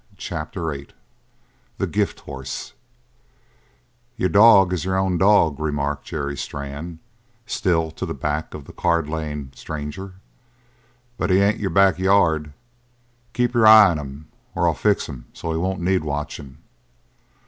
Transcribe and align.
CHAPTER 0.17 0.71
VIII 0.71 0.87
THE 1.77 1.85
GIFT 1.85 2.21
HORSE 2.21 2.73
"Your 4.17 4.29
dog 4.29 4.73
is 4.73 4.83
your 4.83 4.97
own 4.97 5.19
dog," 5.19 5.59
remarked 5.59 6.05
Jerry 6.05 6.35
Strann, 6.35 6.97
still 7.45 7.91
to 7.91 8.07
the 8.07 8.15
back 8.15 8.55
of 8.55 8.65
the 8.65 8.73
card 8.73 9.07
laying 9.07 9.51
stranger, 9.53 10.13
"but 11.19 11.29
this 11.29 11.39
ain't 11.39 11.59
your 11.59 11.69
back 11.69 11.99
yard. 11.99 12.51
Keep 13.33 13.53
your 13.53 13.67
eye 13.67 13.91
on 13.91 13.99
him, 13.99 14.27
or 14.55 14.67
I'll 14.67 14.73
fix 14.73 15.07
him 15.07 15.25
so 15.33 15.51
he 15.51 15.57
won't 15.59 15.81
need 15.81 16.03
watching!" 16.03 16.57